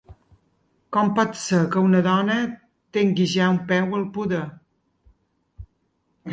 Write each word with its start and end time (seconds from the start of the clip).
Com 0.95 1.11
pot 1.19 1.37
ser 1.41 1.59
que 1.75 1.83
una 1.89 2.01
dona 2.09 2.39
tingui 2.99 3.29
ja 3.37 3.53
un 3.55 3.63
peu 3.71 3.95
al 4.01 4.09
poder? 4.19 4.43